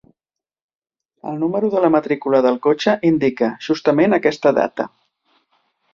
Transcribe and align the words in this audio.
El 1.31 1.37
número 1.43 1.69
de 1.75 1.83
la 1.83 1.91
matrícula 1.97 2.41
del 2.47 2.57
cotxe 2.65 2.97
indica, 3.13 3.53
justament 3.67 4.19
aquesta 4.19 4.59
data. 4.63 4.89